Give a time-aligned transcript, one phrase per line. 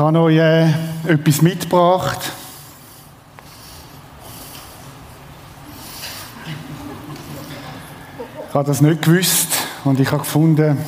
[0.00, 0.70] habe euch äh,
[1.08, 2.32] etwas mitgebracht.
[8.48, 9.48] Ich habe das nicht gewusst
[9.84, 10.78] und ich habe gefunden,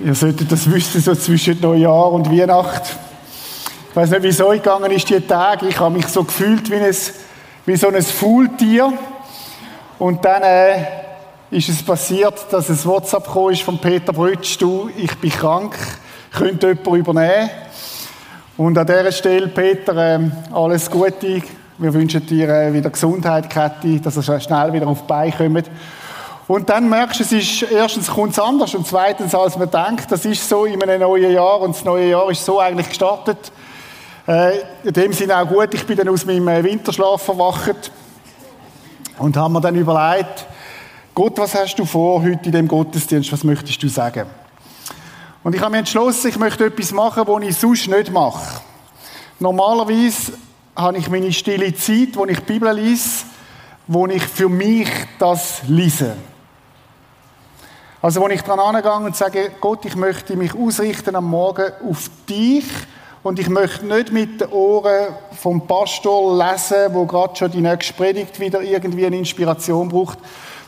[0.00, 2.82] ihr solltet das wissen, so zwischen Neujahr und Weihnacht.
[3.88, 5.66] Ich weiß nicht, wie es euch gegangen ist, die Tage.
[5.66, 6.96] Ich habe mich so gefühlt wie, ein,
[7.64, 8.92] wie so ein Faultier.
[9.98, 10.84] Und dann äh,
[11.50, 15.74] ist es passiert, dass ein WhatsApp gekommen ist von Peter Brütsch, du, ich bin krank,
[16.32, 17.50] könnte jemand übernehmen.
[18.56, 21.42] Und an dieser Stelle, Peter, äh, alles Gute.
[21.78, 25.70] Wir wünschen dir äh, wieder Gesundheit, Kathi, dass ihr schnell wieder auf die Beine kommt.
[26.48, 30.10] Und dann merkst du, es ist, erstens kommt es anders und zweitens, als man denkt,
[30.10, 33.52] das ist so in einem neuen Jahr und das neue Jahr ist so eigentlich gestartet.
[34.26, 37.92] Äh, in dem Sinne auch gut, ich bin dann aus meinem äh, Winterschlaf verwacht
[39.18, 40.46] und haben mir dann überlegt,
[41.14, 44.26] Gott, was hast du vor heute in dem Gottesdienst, was möchtest du sagen?
[45.48, 48.60] Und ich habe mir entschlossen, ich möchte etwas machen, was ich sonst nicht mache.
[49.38, 50.34] Normalerweise
[50.76, 53.24] habe ich meine stille Zeit, wo ich die Bibel lese,
[53.86, 56.18] wo ich für mich das lese.
[58.02, 62.10] Also, wo ich dran angehe und sage, Gott, ich möchte mich ausrichten am Morgen auf
[62.28, 62.66] dich
[63.22, 67.94] und ich möchte nicht mit den Ohren vom Pastor lesen, wo gerade schon die nächste
[67.94, 70.18] Predigt wieder irgendwie eine Inspiration braucht,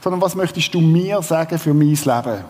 [0.02, 2.44] sondern was möchtest du mir sagen für mein Leben?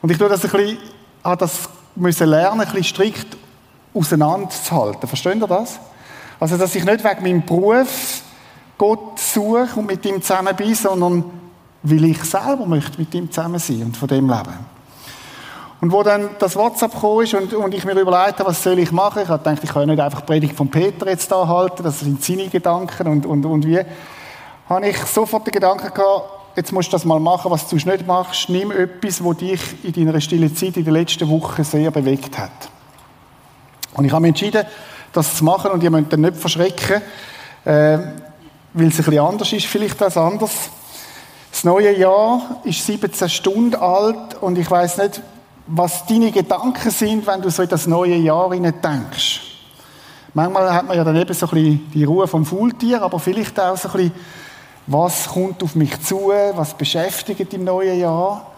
[0.00, 0.95] Und ich tue das ein bisschen,
[1.26, 3.36] habe das müssen lernen, ein bisschen strikt
[3.94, 5.08] auseinanderzuhalten.
[5.08, 5.78] Versteht ihr das?
[6.38, 8.22] Also, dass ich nicht wegen meinem Beruf
[8.78, 11.24] Gott suche und mit ihm zusammen bin, sondern
[11.82, 14.76] weil ich selber möchte mit ihm zusammen sein und von dem leben.
[15.80, 18.78] Und wo dann das WhatsApp gekommen ist und, und ich mir überlegt habe, was soll
[18.78, 21.82] ich machen, ich gedacht, ich kann nicht einfach die Predigt von Peter jetzt da halten,
[21.82, 23.80] das sind seine Gedanken und, und, und wie,
[24.68, 28.06] habe ich sofort den Gedanken gehabt, jetzt musst du das mal machen, was du nicht
[28.06, 32.38] machst, nimm etwas, wo dich in deiner stillen Zeit in den letzten Wochen sehr bewegt
[32.38, 32.50] hat.
[33.94, 34.64] Und ich habe mich entschieden,
[35.12, 37.02] das zu machen und ihr müsst dann nicht verschrecken,
[37.64, 37.98] äh,
[38.72, 40.70] weil es ein bisschen anders ist, vielleicht als anders.
[41.50, 45.22] Das neue Jahr ist 17 Stunden alt und ich weiß nicht,
[45.66, 49.40] was deine Gedanken sind, wenn du so in das neue Jahr denkst.
[50.34, 53.58] Manchmal hat man ja dann eben so ein bisschen die Ruhe vom Faultier, aber vielleicht
[53.58, 54.12] auch so ein bisschen,
[54.86, 58.52] was kommt auf mich zu, was beschäftigt im neuen Jahr.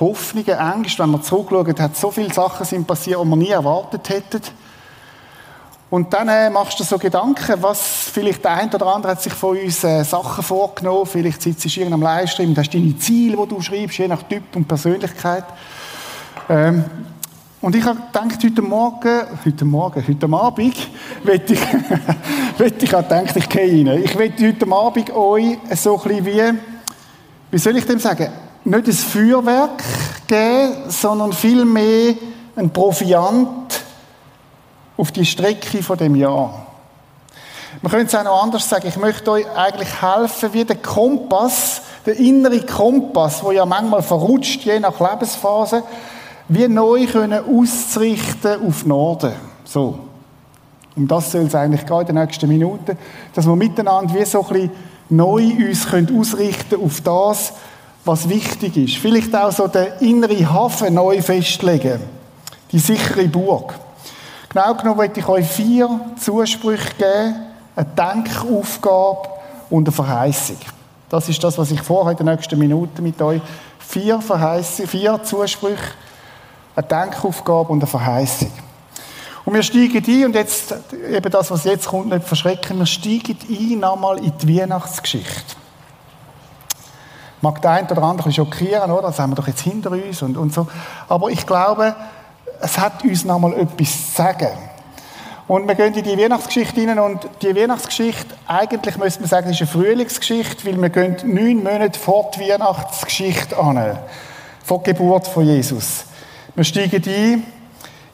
[0.00, 4.08] Hoffnungen, Ängste, wenn man zurückschaut, hat so viele Sachen sind passiert, die man nie erwartet
[4.08, 4.40] hätte.
[5.88, 9.32] Und dann äh, machst du so Gedanken, was vielleicht der eine oder andere hat sich
[9.32, 13.36] von uns äh, Sachen vorgenommen, vielleicht sitzt du in irgendeinem Livestream und hast deine Ziele,
[13.36, 15.44] die du schreibst, je nach Typ und Persönlichkeit.
[16.48, 16.84] Ähm,
[17.64, 20.76] und ich habe gedacht, heute Morgen, heute Morgen, heute Abend,
[21.22, 21.60] wette ich,
[22.58, 24.02] wette ich habe gedacht, ich gehe rein.
[24.04, 26.58] Ich wette heute Abend euch so ein bisschen wie,
[27.50, 28.28] wie soll ich dem sagen,
[28.64, 29.82] nicht ein Feuerwerk
[30.26, 32.16] geben, sondern vielmehr
[32.54, 33.80] ein Proviant,
[34.98, 36.66] auf die Strecke von dem Jahr.
[37.80, 38.88] Man könnte es auch noch anders sagen.
[38.88, 44.64] Ich möchte euch eigentlich helfen, wie der Kompass, der innere Kompass, wo ja manchmal verrutscht,
[44.64, 45.82] je nach Lebensphase,
[46.48, 49.32] wie neu können auszurichten auf Norden.
[49.64, 49.98] So.
[50.96, 52.96] Um das soll es eigentlich gehen in den nächsten Minuten,
[53.34, 54.70] dass wir miteinander wie so ein bisschen
[55.08, 57.52] neu uns können ausrichten auf das,
[58.04, 58.96] was wichtig ist.
[58.96, 62.00] Vielleicht auch so den inneren Hafen neu festlegen.
[62.70, 63.74] Die sichere Burg.
[64.50, 67.34] Genau genommen möchte ich euch vier Zusprüche geben,
[67.74, 69.28] eine Denkaufgabe
[69.70, 70.58] und eine Verheißung.
[71.08, 73.40] Das ist das, was ich vorher in den nächsten Minuten mit euch
[73.80, 75.82] vier Verheißungen, vier Zusprüche,
[76.76, 78.50] eine Denkaufgabe und eine Verheißung.
[79.44, 83.36] Und wir steigen ein, und jetzt, eben das, was jetzt kommt, nicht verschrecken, wir steigen
[83.48, 85.56] ein nochmal in die Weihnachtsgeschichte.
[87.42, 89.08] Mag der eine oder andere schockieren, oder?
[89.08, 90.66] Das haben wir doch jetzt hinter uns und, und so.
[91.08, 91.94] Aber ich glaube,
[92.60, 94.48] es hat uns noch mal etwas zu sagen.
[95.46, 99.60] Und wir gehen in die Weihnachtsgeschichte hinein und die Weihnachtsgeschichte, eigentlich müsste man sagen, ist
[99.60, 103.98] eine Frühlingsgeschichte, weil wir gehen neun Monate vor die Weihnachtsgeschichte an,
[104.64, 106.06] vor der Geburt von Jesus.
[106.56, 107.44] Wir steigen ein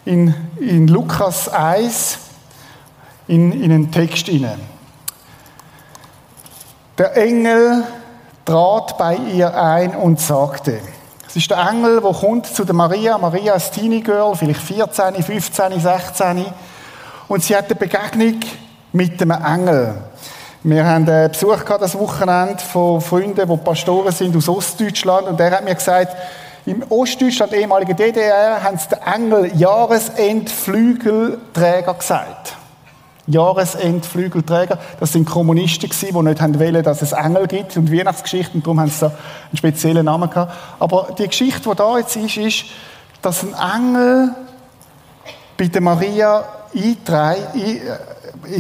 [0.06, 2.18] in, in Lukas 1,
[3.28, 4.58] in, in einen Text hinein.
[6.96, 7.84] Der Engel
[8.46, 10.80] trat bei ihr ein und sagte,
[11.28, 13.18] es ist der Engel, der kommt zu der Maria.
[13.18, 16.46] Maria ist Teenie Girl, vielleicht 14, 15, 16.
[17.28, 18.40] Und sie hat eine Begegnung
[18.92, 19.96] mit dem Engel.
[20.62, 25.28] Wir haben einen Besuch gehabt das Wochenende von Freunden, die Pastoren sind aus Ostdeutschland.
[25.28, 26.16] Und der hat mir gesagt,
[26.70, 32.56] im Ostdeutschland, ehemaligen DDR, haben sie den Engel Jahresendflügelträger gesagt.
[33.26, 34.78] Jahresendflügelträger.
[34.98, 39.06] Das sind Kommunisten die nicht wollen, dass es Engel gibt und Weihnachtsgeschichten, darum haben sie
[39.06, 40.52] einen speziellen Namen gehabt.
[40.78, 42.64] Aber die Geschichte, die da jetzt ist, ist,
[43.22, 44.30] dass ein Engel
[45.56, 46.44] bei der Maria
[46.74, 47.80] eintreibt, in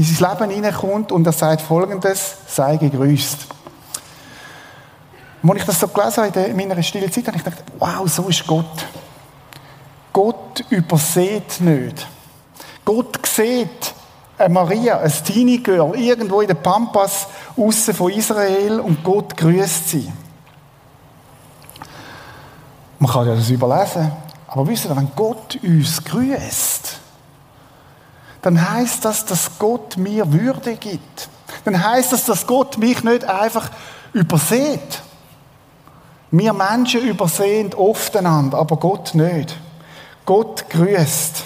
[0.02, 3.46] sein Leben hineinkommt und er sagt folgendes, sei gegrüßt.
[5.42, 8.08] Und als ich das so gelesen habe in meiner stillen Zeit, habe ich gedacht, wow,
[8.08, 8.86] so ist Gott.
[10.12, 12.06] Gott übersieht nicht.
[12.84, 13.94] Gott sieht
[14.36, 17.26] eine Maria, ein Teenie Girl, irgendwo in den Pampas,
[17.56, 20.12] außen von Israel und Gott grüßt sie.
[22.98, 24.12] Man kann ja das überlesen.
[24.46, 26.98] Aber wisst ihr, wenn Gott uns grüßt,
[28.42, 31.28] dann heißt das, dass Gott mir Würde gibt.
[31.64, 33.70] Dann heißt das, dass Gott mich nicht einfach
[34.12, 35.02] übersieht.
[36.32, 39.56] Wir Menschen übersehen oft einander, aber Gott nicht.
[40.24, 41.44] Gott grüßt.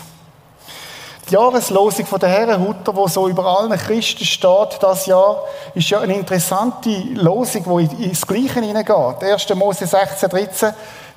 [1.28, 5.42] Die Jahreslosung von der Herrenhutter, wo so über allen Christen steht, das Jahr,
[5.74, 9.22] ist ja eine interessante Losung, die ins Gleiche hineingeht.
[9.22, 9.54] 1.
[9.54, 10.74] Mose 16, 13.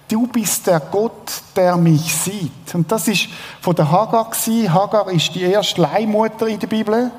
[0.07, 2.73] Du bist der Gott, der mich sieht.
[2.73, 3.27] Und das ist
[3.59, 4.73] von der Hagar gewesen.
[4.73, 7.11] Hagar ist die erste Leihmutter in der Bibel.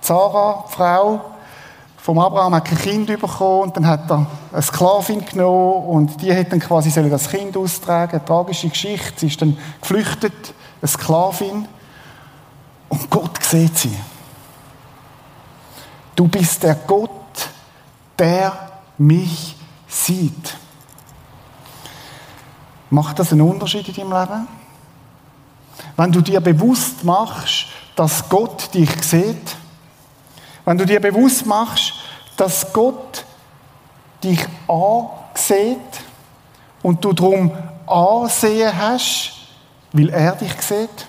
[0.00, 1.33] Sarah, Frau
[2.04, 6.36] vom Abraham, hat kein Kind bekommen und dann hat er eine Sklavin genommen und die
[6.36, 8.18] hat dann quasi das Kind austragen.
[8.18, 9.20] Eine tragische Geschichte.
[9.20, 10.34] Sie ist dann geflüchtet,
[10.82, 11.66] eine Sklavin.
[12.90, 13.96] Und Gott sieht sie.
[16.14, 17.10] Du bist der Gott,
[18.18, 18.52] der
[18.98, 19.56] mich
[19.88, 20.58] sieht.
[22.90, 24.48] Macht das einen Unterschied in deinem Leben?
[25.96, 29.56] Wenn du dir bewusst machst, dass Gott dich sieht,
[30.66, 31.93] wenn du dir bewusst machst,
[32.36, 33.24] dass Gott
[34.22, 35.78] dich ansieht
[36.82, 37.50] und du darum
[37.86, 39.32] ansehen hast,
[39.92, 41.06] weil er dich sieht.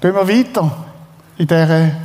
[0.00, 0.70] Gehen wir weiter
[1.36, 1.96] in der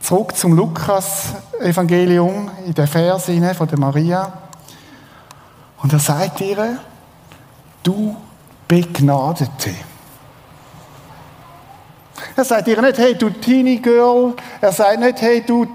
[0.00, 3.24] zurück zum Lukas-Evangelium, in der Vers
[3.56, 4.32] von der Maria.
[5.82, 6.78] Und er sagt ihr,
[7.82, 8.16] du
[8.68, 9.74] Begnadete.
[12.36, 14.34] Er sagt ihr nicht, hey, du Teenie Girl.
[14.60, 15.66] Er sagt nicht, hey, du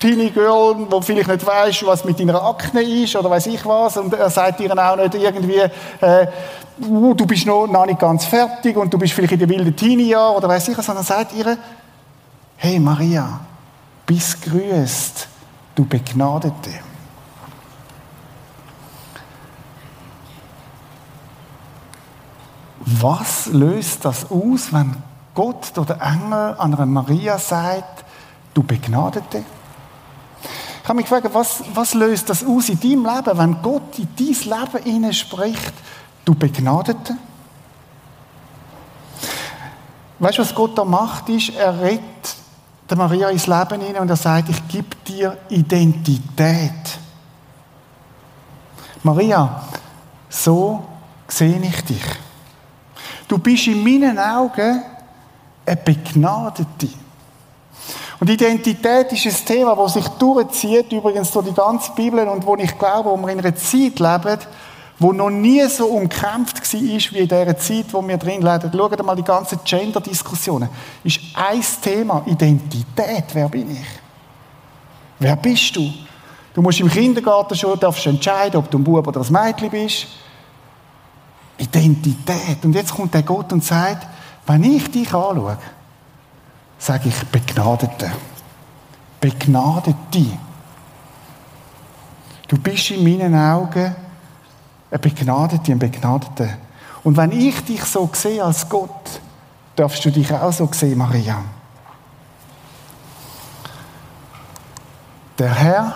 [0.00, 3.98] Teenie Girl, wo vielleicht nicht weißt, was mit deiner Akne ist oder weiß ich was.
[3.98, 5.60] Und er sagt ihr auch nicht irgendwie,
[6.00, 6.26] äh,
[6.80, 9.76] uh, du bist noch, noch nicht ganz fertig und du bist vielleicht in den wilden
[9.76, 11.58] Teenie-Jahren oder weiß ich was, sondern er sagt ihr,
[12.56, 13.40] hey Maria,
[14.06, 15.28] bist grüßt,
[15.74, 16.70] du Begnadete.
[22.86, 24.96] Was löst das aus, wenn
[25.34, 28.04] Gott oder der Engel an einer Maria sagt,
[28.54, 29.44] du Begnadete?
[30.90, 34.82] Habe mich gefragt, was, was löst das aus in deinem Leben, wenn Gott in dein
[34.82, 35.72] Leben spricht,
[36.24, 37.16] du Begnadete?
[40.18, 42.34] Weißt du, was Gott da macht, ist, er rettet
[42.88, 46.98] der Maria ins Leben hinein und er sagt, ich gebe dir Identität.
[49.04, 49.62] Maria,
[50.28, 50.84] so
[51.28, 52.04] sehe ich dich.
[53.28, 54.82] Du bist in meinen Augen
[55.64, 56.88] eine Begnadete.
[58.20, 62.54] Und Identität ist ein Thema, das sich durchzieht, übrigens durch die ganze Bibel und wo
[62.56, 64.38] ich glaube, wo wir in einer Zeit leben,
[64.98, 68.70] wo noch nie so umkämpft war wie in dieser Zeit, wo wir drin leben.
[68.76, 70.68] Schaut mal die ganzen Gender-Diskussionen.
[71.02, 73.24] Ist ein Thema, Identität.
[73.32, 73.86] Wer bin ich?
[75.18, 75.90] Wer bist du?
[76.52, 80.06] Du musst im Kindergarten schon darfst entscheiden, ob du ein Bub oder ein Mädchen bist.
[81.56, 82.62] Identität.
[82.62, 84.06] Und jetzt kommt der Gott und sagt,
[84.46, 85.56] wenn ich dich anschaue,
[86.80, 88.10] sage ich Begnadete.
[89.20, 90.38] Begnadete.
[92.48, 93.94] Du bist in meinen Augen
[94.90, 96.48] ein Begnadete, ein Begnadeter.
[97.04, 99.20] Und wenn ich dich so sehe als Gott,
[99.76, 101.44] darfst du dich auch so sehen, Maria.
[105.38, 105.94] Der Herr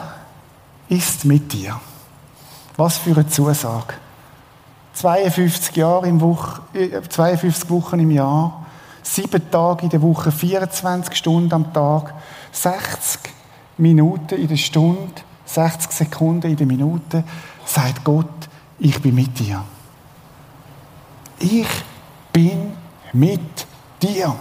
[0.88, 1.80] ist mit dir.
[2.76, 3.94] Was für eine Zusage.
[4.94, 6.62] 52 Jahre im Woche,
[7.08, 8.63] 52 Wochen im Jahr,
[9.04, 12.14] sieben Tage in der Woche, 24 Stunden am Tag,
[12.52, 13.20] 60
[13.76, 17.22] Minuten in der Stunde, 60 Sekunden in der Minute,
[17.64, 19.64] sagt Gott, ich bin mit dir.
[21.38, 21.68] Ich
[22.32, 22.72] bin
[23.12, 23.66] mit
[24.02, 24.34] dir.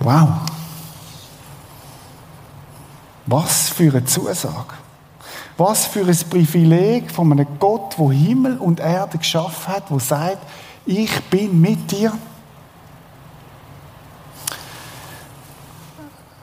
[0.00, 0.28] Wow.
[3.26, 4.74] Was für eine Zusage.
[5.58, 10.38] Was für ein Privileg von einem Gott, der Himmel und Erde geschaffen hat, der sagt,
[10.86, 12.12] ich bin mit dir.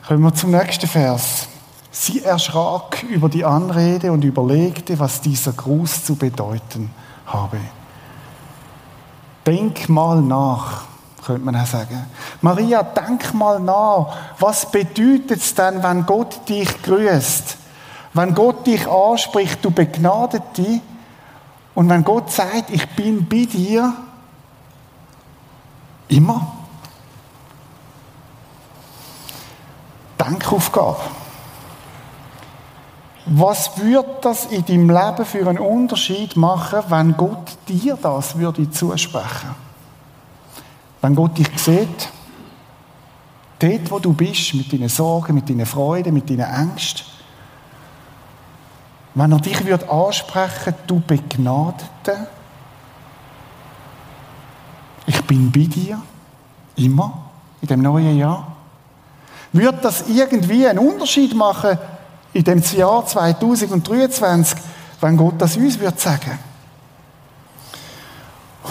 [0.06, 1.48] Kommen wir zum nächsten Vers.
[1.92, 6.92] Sie erschrak über die Anrede und überlegte, was dieser Gruß zu bedeuten
[7.26, 7.58] habe.
[9.46, 10.84] Denk mal nach,
[11.26, 12.06] könnte man auch sagen.
[12.42, 14.14] Maria, denk mal nach.
[14.40, 17.60] Was bedeutet es denn, wenn Gott dich grüßt?
[18.16, 20.82] Wenn Gott dich anspricht, du Begnadete,
[21.76, 23.94] Und wenn Gott sagt, ich bin bei dir,
[26.08, 26.56] immer.
[30.18, 31.02] Denkaufgabe.
[33.26, 38.72] Was würde das in deinem Leben für einen Unterschied machen, wenn Gott dir das würde
[38.72, 39.56] zusprechen?
[41.02, 42.10] Wenn Gott dich sieht,
[43.60, 47.15] dort, wo du bist, mit deinen Sorgen, mit deinen Freuden, mit deinen Ängsten,
[49.16, 52.28] wenn er dich würde ansprechen, du Begnadete,
[55.08, 56.02] ich bin bei dir,
[56.76, 57.30] immer,
[57.62, 58.56] in dem neuen Jahr,
[59.54, 61.78] würde das irgendwie einen Unterschied machen
[62.34, 64.60] in dem Jahr 2023,
[65.00, 66.38] wenn Gott das uns würde sagen?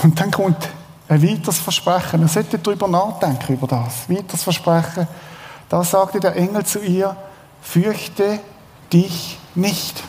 [0.03, 0.69] Und dann kommt
[1.09, 2.21] ein weiteres Versprechen.
[2.21, 4.09] Er sollte darüber nachdenken, über das.
[4.09, 5.07] Weiteres Versprechen.
[5.69, 7.17] Da sagte der Engel zu ihr,
[7.63, 8.41] fürchte
[8.93, 10.03] dich nicht.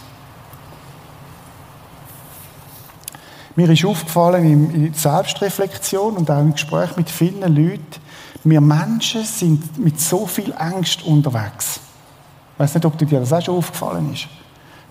[3.56, 8.02] Mir ist aufgefallen in Selbstreflexion und auch im Gespräch mit vielen Leuten,
[8.44, 11.80] wir Menschen sind mit so viel Angst unterwegs.
[12.54, 14.28] Ich weiß nicht, ob dir das auch schon aufgefallen ist.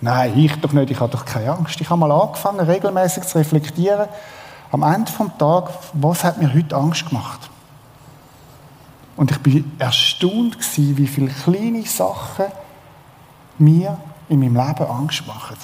[0.01, 1.81] Nein, ich doch nicht, ich habe doch keine Angst.
[1.81, 4.09] Ich habe mal angefangen, regelmäßig zu reflektieren,
[4.73, 7.51] am Ende des Tages, was hat mir heute Angst gemacht?
[9.17, 12.47] Und ich bin erstaunt gewesen, wie viele kleine Sachen
[13.59, 15.57] mir in meinem Leben Angst machen.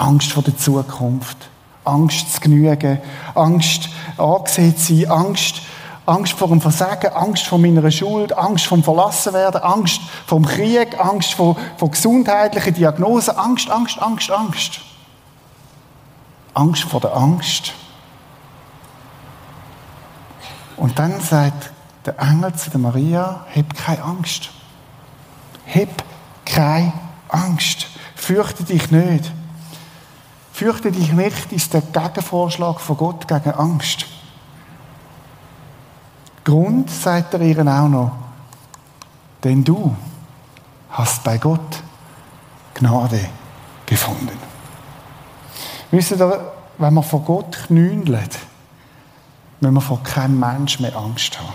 [0.00, 1.36] Angst vor der Zukunft,
[1.84, 2.98] Angst zu genügen,
[3.34, 5.62] Angst angesehen zu sein, Angst,
[6.06, 11.34] Angst vor dem Versagen, Angst vor meiner Schuld, Angst vom Verlassenwerden, Angst vom Krieg, Angst
[11.34, 14.80] vor, vor gesundheitlichen Diagnosen, Angst, Angst, Angst, Angst.
[16.54, 17.74] Angst vor der Angst.
[20.78, 21.72] Und dann sagt
[22.06, 24.48] der Engel zu der Maria, hab keine Angst.
[25.66, 26.04] Hab
[26.46, 26.94] keine
[27.28, 27.86] Angst.
[28.16, 29.30] Fürchte dich nicht.
[30.60, 34.04] Fürchte dich nicht ist der Gegenvorschlag von Gott gegen Angst.
[36.44, 38.12] Grund sagt er ihr auch noch,
[39.42, 39.96] denn du
[40.90, 41.82] hast bei Gott
[42.74, 43.26] Gnade
[43.86, 44.38] gefunden.
[45.92, 48.38] Wisst ihr, wenn man vor Gott knündelt,
[49.60, 51.54] müssen wir vor keinem Mensch mehr Angst haben.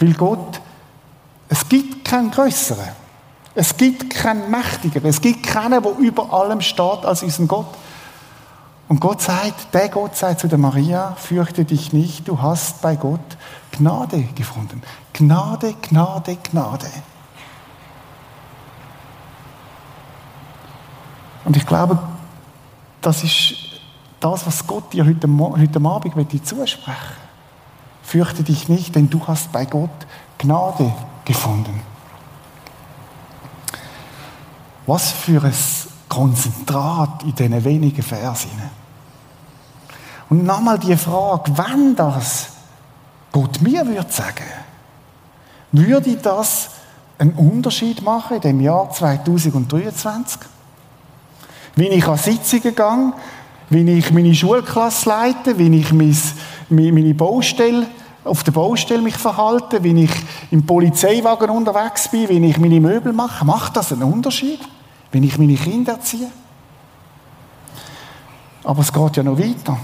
[0.00, 0.60] Weil Gott,
[1.48, 3.07] es gibt keinen Größeren.
[3.58, 7.66] Es gibt keinen Mächtiger, es gibt keinen, der über allem steht als unseren Gott.
[8.86, 12.94] Und Gott sagt, der Gott sagt zu der Maria, fürchte dich nicht, du hast bei
[12.94, 13.18] Gott
[13.72, 14.80] Gnade gefunden.
[15.12, 16.86] Gnade, Gnade, Gnade.
[21.44, 21.98] Und ich glaube,
[23.00, 23.54] das ist
[24.20, 27.16] das, was Gott dir heute, heute Abend zusprechen
[28.04, 29.90] Fürchte dich nicht, denn du hast bei Gott
[30.38, 31.87] Gnade gefunden.
[34.88, 35.52] Was für ein
[36.08, 38.48] Konzentrat in diesen wenigen Versen.
[40.30, 42.48] Und nochmal die Frage, wenn das
[43.30, 44.46] Gott mir würde sagen,
[45.72, 46.70] würde das
[47.18, 50.40] einen Unterschied machen in dem Jahr 2023?
[51.76, 53.12] Wie ich an Sitzungen gehe,
[53.68, 57.86] wie ich meine Schulklasse leite, wie ich meine Baustelle
[58.24, 60.10] auf der Baustelle mich verhalte, wie ich
[60.50, 64.60] im Polizeiwagen unterwegs bin, wie ich meine Möbel mache, macht das einen Unterschied?
[65.12, 66.30] Wenn ich meine Kinder erziehe.
[68.64, 69.78] Aber es geht ja noch weiter.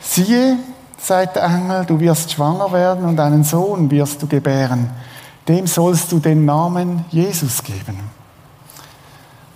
[0.00, 0.56] Siehe,
[0.98, 4.90] sagt der Engel, du wirst schwanger werden und einen Sohn wirst du gebären.
[5.46, 8.00] Dem sollst du den Namen Jesus geben.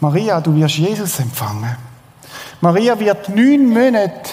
[0.01, 1.77] Maria, du wirst Jesus empfangen.
[2.61, 4.31] Maria wird neun Monate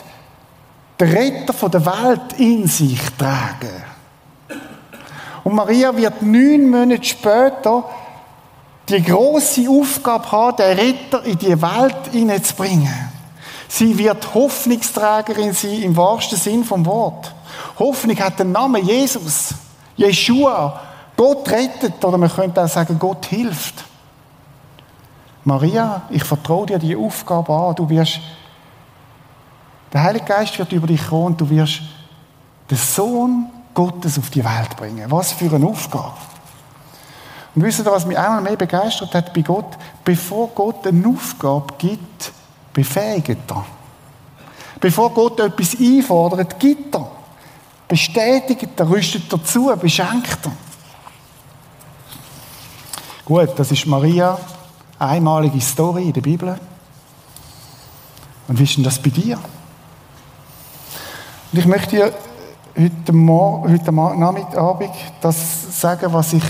[1.00, 3.84] den Retter der Welt in sich tragen.
[5.44, 7.86] Und Maria wird neun Monate später
[8.90, 13.10] die große Aufgabe haben, den Retter in die Welt hineinzubringen.
[13.68, 17.34] Sie wird Hoffnungsträgerin sein im wahrsten Sinn vom Wort.
[17.78, 19.54] Hoffnung hat den Namen Jesus.
[19.96, 20.82] Jeshua.
[21.16, 23.86] Gott rettet, oder man könnte auch sagen, Gott hilft.
[25.44, 27.76] Maria, ich vertraue dir die Aufgabe an.
[27.76, 28.20] Du wirst,
[29.92, 31.82] der Heilige Geist wird über dich kommen du wirst
[32.70, 35.10] den Sohn Gottes auf die Welt bringen.
[35.10, 36.14] Was für eine Aufgabe.
[37.56, 39.78] Und wisst ihr, was mich einmal mehr begeistert hat bei Gott?
[40.04, 42.32] Bevor Gott eine Aufgabe gibt,
[42.74, 43.66] befähigt er.
[44.80, 47.10] Bevor Gott etwas einfordert, gibt er.
[47.88, 50.52] Bestätigt er, rüstet dazu, beschenkt er.
[53.26, 54.38] Gut, das ist Maria,
[54.98, 56.60] einmalige Story in der Bibel.
[58.48, 59.38] Und wie ist denn das bei dir?
[61.52, 62.14] Und ich möchte dir
[62.78, 66.44] heute, Morgen, heute Nachmittag das sagen, was ich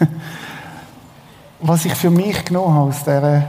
[1.60, 3.44] was ich für mich genommen habe aus diesem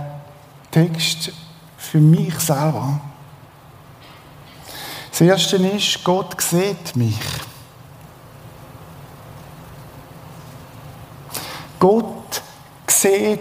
[0.69, 1.31] Text,
[1.77, 2.99] für mich selber.
[5.09, 7.19] Das Erste ist, Gott sieht mich.
[11.79, 12.41] Gott
[12.87, 13.39] sieht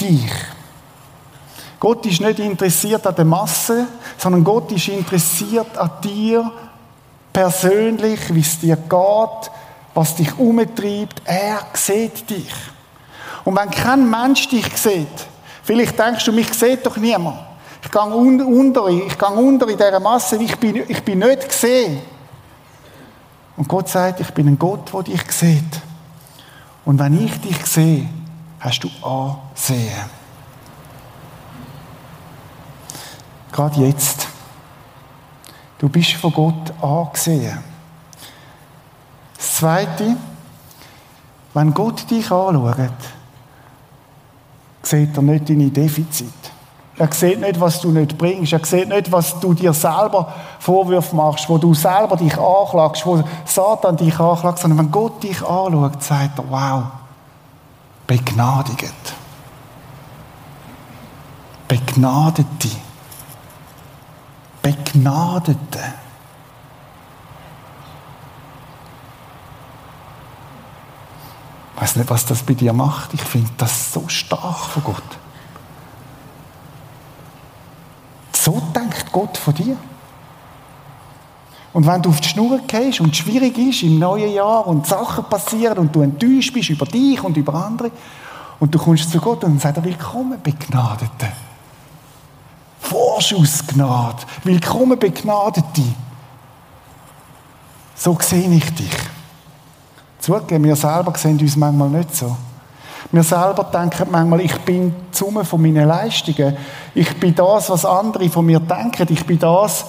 [0.00, 0.32] dich.
[1.78, 6.50] Gott ist nicht interessiert an der Masse, sondern Gott ist interessiert an dir
[7.32, 9.50] persönlich, wie es dir geht,
[9.96, 11.22] was dich umtreibt.
[11.24, 12.54] Er sieht dich.
[13.44, 15.08] Und wenn kein Mensch dich sieht,
[15.62, 17.38] vielleicht denkst du, mich sieht doch niemand.
[17.82, 22.00] Ich gehe unter, ich gehe unter in dieser Masse, ich bin, ich bin nicht gesehen.
[23.56, 25.80] Und Gott sagt, ich bin ein Gott, der dich sieht.
[26.84, 28.06] Und wenn ich dich sehe,
[28.60, 30.10] hast du Ansehen.
[33.50, 34.28] Gerade jetzt.
[35.78, 37.75] Du bist von Gott angesehen.
[39.56, 40.16] Das Zweite,
[41.54, 42.90] wenn Gott dich anschaut,
[44.82, 46.50] sieht er nicht deine Defizite.
[46.98, 48.52] Er sieht nicht, was du nicht bringst.
[48.52, 53.24] Er sieht nicht, was du dir selber Vorwürfe machst, wo du selber dich anklagst, wo
[53.46, 56.82] Satan dich anklagt, sondern wenn Gott dich anschaut, sagt er, wow,
[58.06, 59.14] begnadigt.
[61.66, 62.68] Begnadete.
[64.60, 65.94] Begnadete.
[71.86, 73.14] Weiß nicht, was das bei dir macht.
[73.14, 75.18] Ich finde das so stark von Gott.
[78.32, 79.76] So denkt Gott von dir.
[81.72, 84.84] Und wenn du auf die Schnur gehst und es schwierig ist im neuen Jahr und
[84.84, 87.92] Sachen passieren und du enttäuscht bist über dich und über andere
[88.58, 91.32] und du kommst zu Gott und sagst, willkommen, Begnadete.
[92.80, 94.24] Vorschussgnade.
[94.42, 95.84] Willkommen, Begnadete.
[97.94, 99.15] So sehe ich dich.
[100.26, 102.36] Zugeben, wir selber sehen uns manchmal nicht so.
[103.12, 106.56] Wir selber denken manchmal, ich bin die Summe von meinen Leistungen.
[106.96, 109.06] Ich bin das, was andere von mir denken.
[109.08, 109.84] Ich bin das,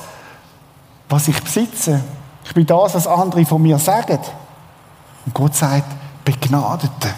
[1.09, 2.03] was ich besitze.
[2.45, 4.19] Ich bin das, was andere von mir sagen.
[5.25, 5.87] Und Gott sagt,
[6.23, 7.15] Begnadete.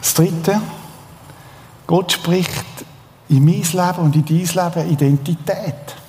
[0.00, 0.62] Das Dritte,
[1.86, 2.64] Gott spricht
[3.28, 6.03] in mein Leben und in dein Leben Identität.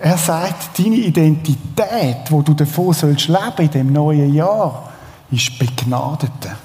[0.00, 4.90] Er sagt, deine Identität, wo du davon sollst leben in dem neuen Jahr,
[5.30, 6.56] ist Begnadete.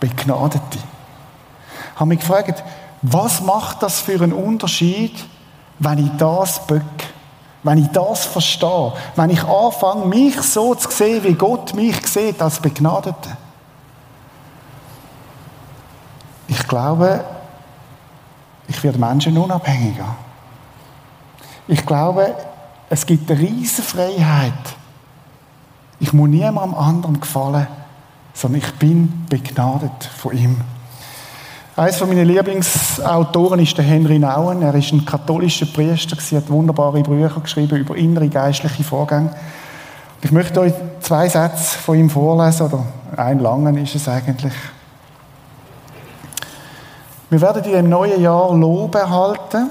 [0.00, 0.78] Begnadete.
[1.94, 2.64] Ich habe mich gefragt,
[3.02, 5.12] was macht das für einen Unterschied,
[5.78, 6.82] wenn ich das böck?
[7.62, 8.92] Wenn ich das verstehe?
[9.14, 13.36] Wenn ich anfange, mich so zu sehen, wie Gott mich sieht, als Begnadete?
[16.48, 17.24] Ich glaube,
[18.66, 20.16] ich werde menschenunabhängiger.
[21.68, 22.34] Ich glaube,
[22.92, 24.52] es gibt eine riesige Freiheit.
[25.98, 27.66] Ich muss niemandem anderen gefallen,
[28.34, 30.60] sondern ich bin begnadet von ihm.
[31.74, 34.60] Eines von meinen Lieblingsautoren ist der Henry Nauen.
[34.60, 39.30] Er ist ein katholischer Priester, er hat wunderbare Bücher geschrieben über innere geistliche Vorgänge.
[40.20, 42.84] Ich möchte euch zwei Sätze von ihm vorlesen, oder
[43.16, 44.52] ein langen ist es eigentlich.
[47.30, 49.70] Wir werden in dem neuen Jahr Lob erhalten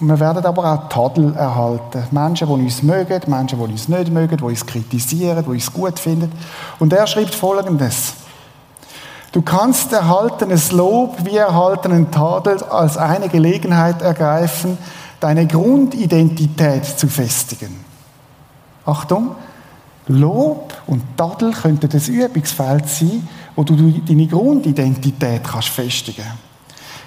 [0.00, 2.04] und wir werden aber auch Tadel erhalten.
[2.10, 5.98] Menschen, die uns mögen, Menschen, die uns nicht mögen, die uns kritisieren, die uns gut
[5.98, 6.32] finden.
[6.80, 8.14] Und er schreibt Folgendes.
[9.30, 14.78] Du kannst erhaltenes Lob wie erhaltenen Tadel als eine Gelegenheit ergreifen,
[15.20, 17.84] deine Grundidentität zu festigen.
[18.84, 19.34] Achtung,
[20.06, 23.26] Lob und Tadel könnte das Übungsfeld sein,
[23.56, 26.26] wo du deine Grundidentität kannst festigen.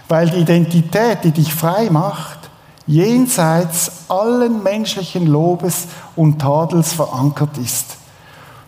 [0.07, 2.36] Weil die Identität, die dich frei macht,
[2.87, 7.97] jenseits allen menschlichen Lobes und Tadels verankert ist.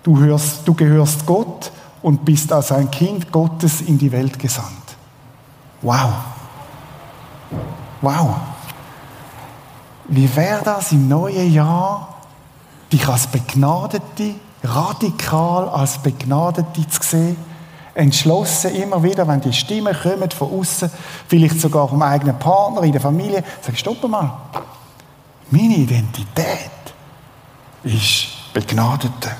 [0.04, 4.70] Du, hörst, du gehörst Gott und bist als ein Kind Gottes in die Welt gesandt.
[5.82, 6.12] Wow.
[8.02, 8.36] Wow.
[10.08, 12.16] Wie wäre das im neuen Jahr,
[12.92, 17.49] dich als Begnadete, radikal als Begnadete zu sehen?
[17.94, 20.92] Entschlossen immer wieder, wenn die Stimmen kommen von außen,
[21.28, 24.32] vielleicht sogar vom eigenen Partner, in der Familie, sag stopp mal.
[25.52, 26.70] Meine Identität
[27.84, 29.32] ist Begnadete.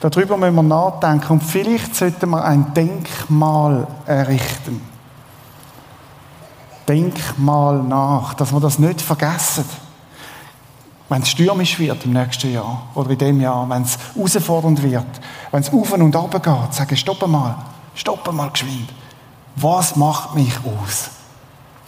[0.00, 4.80] Darüber müssen wir nachdenken und vielleicht sollten wir ein Denkmal errichten.
[6.88, 9.64] Denkmal nach, dass wir das nicht vergessen.
[11.10, 15.06] Wenn es stürmisch wird im nächsten Jahr oder in dem Jahr, wenn es herausfordernd wird,
[15.50, 17.56] wenn es auf und ab geht, sagen, stopp mal,
[17.94, 18.88] stopp mal geschwind.
[19.56, 21.10] Was macht mich aus?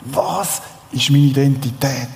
[0.02, 2.10] Was ist meine Identität?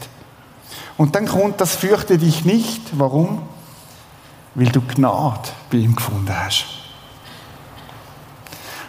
[0.98, 2.82] Und dann kommt das fürchte dich nicht.
[2.92, 3.40] Warum?
[4.56, 6.64] weil du Gnade bei ihm gefunden hast.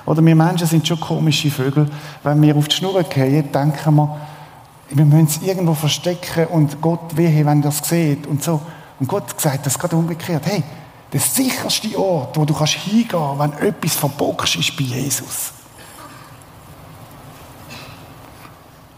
[0.05, 1.89] Oder wir Menschen sind schon komische Vögel.
[2.23, 4.17] Wenn wir auf die Schnur gehen, denken wir,
[4.89, 8.61] wir müssen es irgendwo verstecken und Gott wehe, wenn das sieht und so.
[8.99, 10.45] Und Gott sagt das gerade umgekehrt.
[10.45, 10.63] Hey,
[11.11, 15.53] der sicherste Ort, wo du kannst hingehen, wenn etwas verbockt ist bei Jesus.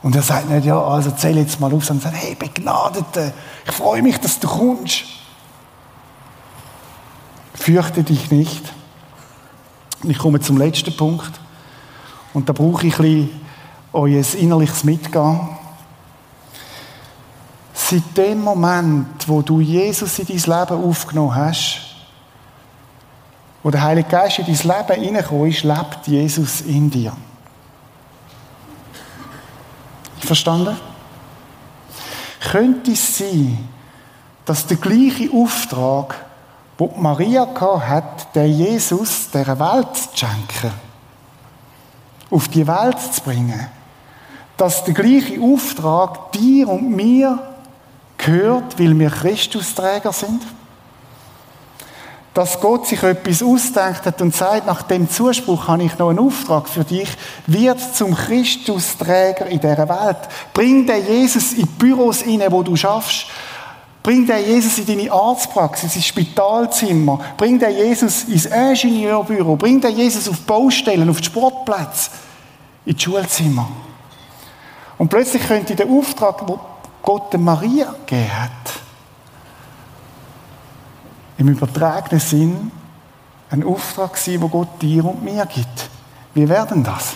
[0.01, 3.33] Und er sagt nicht, ja, also zähl jetzt mal auf, sondern sagt, hey, Begnadete,
[3.65, 5.03] ich freue mich, dass du kommst.
[7.53, 8.73] Fürchte dich nicht.
[10.01, 11.31] Und ich komme zum letzten Punkt.
[12.33, 13.41] Und da brauche ich ein bisschen
[13.91, 15.58] euer innerliches Mitgehen.
[17.89, 21.79] Seit dem Moment, wo du Jesus in dein Leben aufgenommen hast,
[23.63, 27.13] wo der Heilige Geist in dein Leben hineingekommen ist, lebt Jesus in dir.
[30.19, 30.77] Verstanden?
[32.51, 33.67] Könnte es sein,
[34.45, 36.13] dass der gleiche Auftrag,
[36.79, 40.73] den Maria hat, der Jesus der Welt zu schenken,
[42.29, 43.65] auf die Welt zu bringen,
[44.57, 47.48] dass der gleiche Auftrag dir und mir
[48.19, 50.43] gehört, weil wir Christusträger sind?
[52.39, 56.19] dass Gott sich etwas ausdenkt hat und sagt, nach dem Zuspruch habe ich noch einen
[56.19, 57.09] Auftrag für dich,
[57.47, 60.17] wird zum Christusträger in dieser Welt.
[60.53, 63.25] Bring den Jesus in die Büros rein, wo du schaffst.
[64.03, 67.19] Bring den Jesus in deine Arztpraxis, ins Spitalzimmer.
[67.35, 69.57] Bring den Jesus ins Ingenieurbüro.
[69.57, 72.11] Bring den Jesus auf Baustellen, auf die Sportplätze,
[72.85, 73.69] in die Schulzimmer.
[74.97, 76.45] Und plötzlich könnte der Auftrag,
[77.01, 78.79] Gott Maria gegeben hat,
[81.37, 82.71] im übertragenen Sinn
[83.49, 85.89] ein Auftrag sein, wo Gott dir und mir gibt.
[86.33, 87.15] Wie werden das?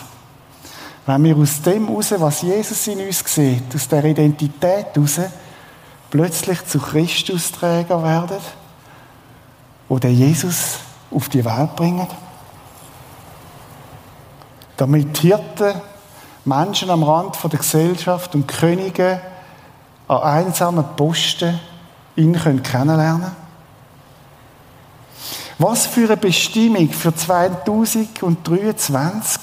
[1.06, 5.20] Wenn wir aus dem raus, was Jesus in uns sieht, aus der Identität raus,
[6.10, 8.38] plötzlich zu Christusträger werden,
[9.88, 10.78] wo der Jesus
[11.10, 12.08] auf die Welt bringt.
[14.76, 15.80] Damit Hirten,
[16.44, 19.20] Menschen am Rand der Gesellschaft und Könige
[20.08, 21.60] an einsamen Posten
[22.16, 23.44] ihn kennenlernen können.
[25.58, 29.38] Was für eine Bestimmung für 2023,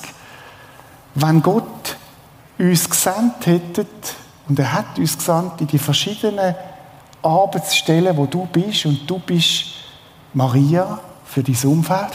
[1.16, 1.96] wenn Gott
[2.58, 3.86] uns gesandt hätte,
[4.48, 6.54] und er hat uns gesandt in die verschiedenen
[7.22, 9.66] Arbeitsstellen, wo du bist, und du bist
[10.34, 12.12] Maria für dein Umfeld,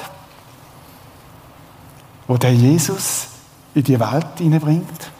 [2.27, 3.29] wo der Jesus
[3.75, 5.11] in die Welt hineinbringt.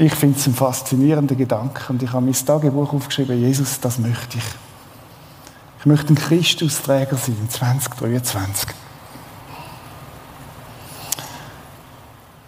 [0.00, 4.38] Ich finde es ein faszinierender Gedanke und ich habe mein Tagebuch aufgeschrieben, Jesus, das möchte
[4.38, 4.44] ich.
[5.80, 8.70] Ich möchte ein Christusträger sein 2023.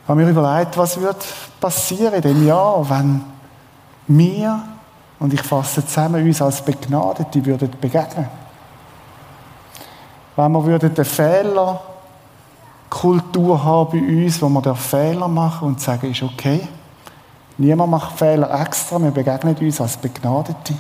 [0.05, 1.17] Ich habe mir überlegt, was wird
[1.59, 3.25] passieren in dem Jahr, wenn
[4.07, 4.63] wir,
[5.19, 8.29] und ich fasse zusammen, uns als Begnadete würden begegnen.
[10.37, 16.23] Wenn wir würden eine Fehlerkultur haben bei uns, wo wir Fehler machen und sagen, ist
[16.23, 16.69] okay.
[17.61, 20.73] Niemand macht Fehler extra, wir begegnen uns als Begnadete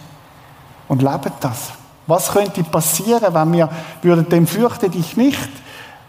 [0.88, 1.72] und leben das.
[2.06, 3.68] Was könnte passieren, wenn wir
[4.00, 5.50] würden dem fürchte dich nicht,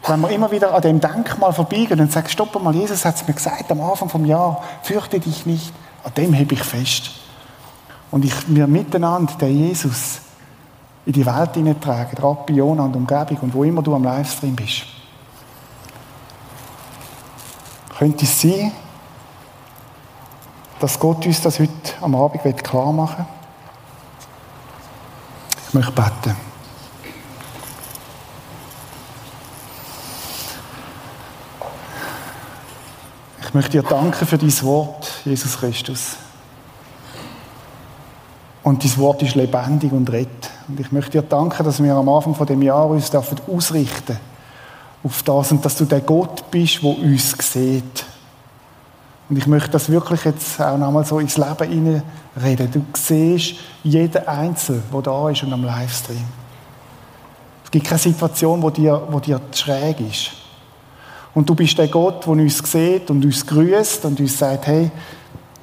[0.08, 3.28] wenn wir immer wieder an dem Denkmal vorbeigehen und sagen, stopp mal, Jesus hat es
[3.28, 5.74] mir gesagt am Anfang vom Jahr, fürchte dich nicht,
[6.06, 7.12] an dem hebe ich fest.
[8.10, 10.22] Und ich mir miteinander den Jesus
[11.06, 14.84] in die Welt hineintragen, Rappi, Jona und Umgebung und wo immer du am Livestream bist.
[17.98, 18.72] Könnte es sein,
[20.82, 23.42] dass Gott uns das heute am Abend klar machen will?
[25.68, 26.36] Ich möchte beten.
[33.42, 36.16] Ich möchte dir danken für dein Wort, Jesus Christus.
[38.64, 40.50] Und dein Wort ist lebendig und rettet.
[40.68, 44.18] Und ich möchte dir danken, dass wir am Anfang von dem Jahr uns dürfen ausrichten
[45.04, 48.06] auf das und dass du der Gott bist, der uns sieht.
[49.32, 52.04] Und ich möchte das wirklich jetzt auch nochmal so ins Leben
[52.44, 52.70] reden.
[52.70, 56.26] Du siehst jeden Einzelnen, der da ist und am Livestream.
[57.64, 60.32] Es gibt keine Situation, wo dir, wo dir schräg ist.
[61.34, 64.92] Und du bist der Gott, der uns sieht und uns grüßt und uns sagt, hey,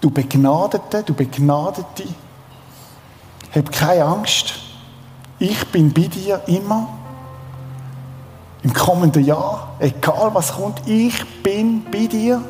[0.00, 2.04] du Begnadete, du Begnadete,
[3.54, 4.54] hab keine Angst.
[5.38, 6.88] Ich bin bei dir immer.
[8.62, 12.42] Im kommenden Jahr, egal was kommt, ich bin bei dir.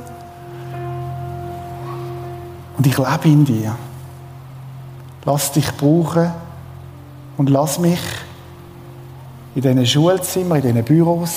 [2.79, 3.77] Und ich lebe in dir.
[5.25, 6.33] Lass dich brauchen
[7.37, 8.01] und lass mich
[9.55, 11.33] in diesen Schulzimmern, in diesen Büros,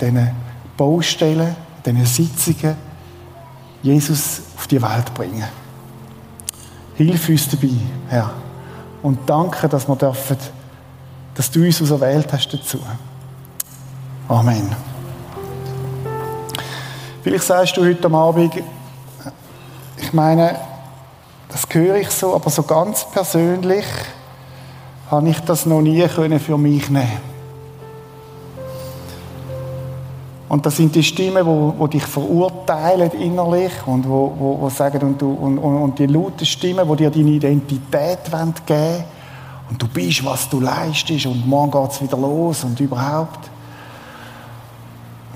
[0.00, 0.30] in diesen
[0.76, 2.76] Baustellen, in diesen Sitzungen
[3.82, 5.44] Jesus auf die Welt bringen.
[6.96, 7.70] Hilf uns dabei,
[8.08, 8.30] Herr.
[9.02, 10.36] Und danke, dass wir dürfen
[11.38, 12.80] dass du uns auserwählt hast dazu.
[14.26, 14.74] Amen.
[17.22, 18.60] Vielleicht sagst du heute Abend,
[19.98, 20.58] ich meine,
[21.48, 23.86] das höre ich so, aber so ganz persönlich
[25.10, 27.28] habe ich das noch nie können für mich nehmen.
[30.48, 35.02] Und das sind die Stimmen, wo, wo dich verurteilen innerlich und wo, wo, wo sagen
[35.02, 39.04] und, du, und, und, und die lauten Stimmen, wo dir deine Identität geben wollen.
[39.70, 43.50] Und du bist, was du leistest und morgen geht es wieder los und überhaupt.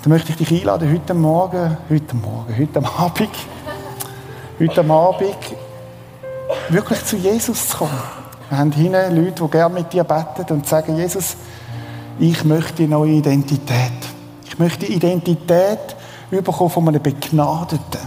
[0.02, 3.30] Dann möchte ich dich einladen, heute Morgen, heute Morgen, heute Abend,
[4.58, 5.36] heute Abend
[6.68, 8.02] wirklich zu Jesus zu kommen.
[8.48, 11.36] Wir haben hinten Leute, die gerne mit dir beten und sagen, Jesus,
[12.18, 13.92] ich möchte eine neue Identität.
[14.44, 15.96] Ich möchte Identität
[16.30, 18.00] bekommen von einem Begnadeten.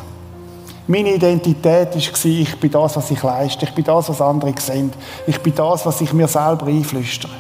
[0.88, 3.66] Meine Identität war, ich bin das, was ich leiste.
[3.66, 4.94] Ich bin das, was andere sehen.
[5.26, 7.32] Ich bin das, was ich mir selber einflüstere.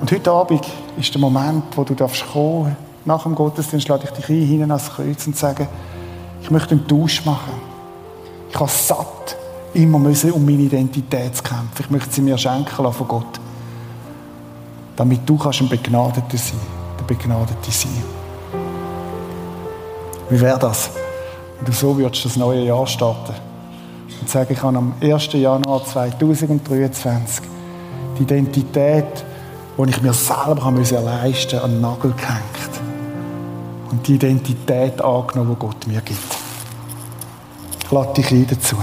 [0.00, 0.66] Und heute Abend
[0.98, 2.76] ist der Moment, wo du darfst kommen.
[3.06, 5.66] Nach dem Gottesdienst lade ich dich ein, hinein ans Kreuz und sagen,
[6.42, 7.54] ich möchte einen Tausch machen.
[8.50, 9.36] Ich habe satt,
[9.74, 11.80] immer müssen um meine Identität zu kämpfen.
[11.80, 13.40] Ich möchte sie mir schenken lassen von Gott.
[14.96, 16.58] Damit du kannst ein Begnadeter sein,
[16.98, 18.02] der Begnadete sein.
[20.30, 20.90] Wie wäre das,
[21.58, 23.34] wenn du so würdest das neue Jahr starten
[24.20, 25.32] und sagen, ich habe am 1.
[25.34, 27.44] Januar 2023
[28.18, 29.24] die Identität,
[29.78, 32.80] die ich mir selber leisten musste, an den Nagel gehängt.
[33.90, 36.35] Und die Identität angenommen, die Gott mir gibt.
[37.90, 38.76] Lade dich ein dazu.